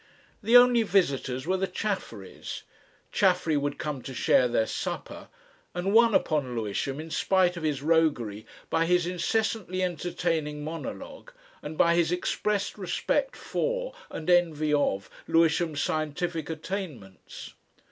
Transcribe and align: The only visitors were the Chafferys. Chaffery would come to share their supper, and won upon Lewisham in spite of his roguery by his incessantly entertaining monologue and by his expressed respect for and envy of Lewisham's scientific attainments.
The 0.41 0.57
only 0.57 0.81
visitors 0.81 1.45
were 1.45 1.57
the 1.57 1.67
Chafferys. 1.67 2.63
Chaffery 3.11 3.55
would 3.55 3.77
come 3.77 4.01
to 4.01 4.15
share 4.15 4.47
their 4.47 4.65
supper, 4.65 5.27
and 5.75 5.93
won 5.93 6.15
upon 6.15 6.55
Lewisham 6.55 6.99
in 6.99 7.11
spite 7.11 7.55
of 7.55 7.61
his 7.61 7.83
roguery 7.83 8.47
by 8.71 8.87
his 8.87 9.05
incessantly 9.05 9.83
entertaining 9.83 10.63
monologue 10.63 11.31
and 11.61 11.77
by 11.77 11.93
his 11.93 12.11
expressed 12.11 12.79
respect 12.79 13.35
for 13.35 13.93
and 14.09 14.27
envy 14.27 14.73
of 14.73 15.07
Lewisham's 15.27 15.83
scientific 15.83 16.49
attainments. 16.49 17.53